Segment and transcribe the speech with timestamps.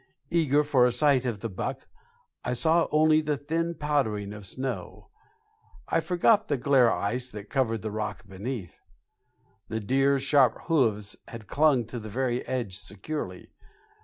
[0.31, 1.87] Eager for a sight of the buck
[2.43, 5.09] I saw only the thin powdering of snow;
[5.89, 8.79] I forgot the glare ice that covered the rock beneath.
[9.67, 13.51] The deer's sharp hoofs had clung to the very edge securely.